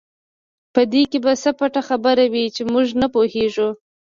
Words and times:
په 0.73 0.81
دې 0.91 1.03
کې 1.11 1.19
به 1.25 1.33
څه 1.41 1.51
پټه 1.59 1.81
خبره 1.89 2.25
وي 2.33 2.45
چې 2.55 2.61
موږ 2.71 2.87
نه 3.01 3.07
پوهېږو. 3.13 3.69